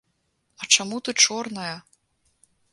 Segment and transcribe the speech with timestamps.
[0.63, 1.75] А чаму ты чорная?